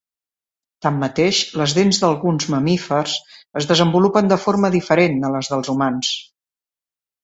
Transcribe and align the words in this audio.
Tanmateix, 0.85 1.41
les 1.63 1.75
dents 1.79 2.01
d'alguns 2.05 2.49
mamífers 2.55 3.15
es 3.63 3.71
desenvolupen 3.75 4.35
de 4.35 4.43
forma 4.49 4.75
diferent 4.81 5.25
a 5.27 5.35
les 5.39 5.57
dels 5.57 5.75
humans. 5.77 6.15